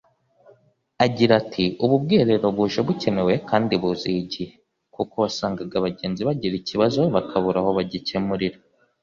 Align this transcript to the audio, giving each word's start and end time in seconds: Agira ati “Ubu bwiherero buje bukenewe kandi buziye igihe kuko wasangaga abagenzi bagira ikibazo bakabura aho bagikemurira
Agira 1.05 1.33
ati 1.41 1.65
“Ubu 1.83 1.95
bwiherero 2.03 2.47
buje 2.55 2.79
bukenewe 2.87 3.33
kandi 3.49 3.73
buziye 3.81 4.19
igihe 4.23 4.53
kuko 4.95 5.13
wasangaga 5.23 5.75
abagenzi 5.77 6.21
bagira 6.27 6.55
ikibazo 6.57 7.01
bakabura 7.15 7.57
aho 7.61 7.69
bagikemurira 7.77 8.57